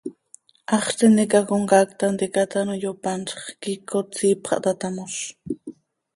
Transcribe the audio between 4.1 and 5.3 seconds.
siip xah taa tamoz.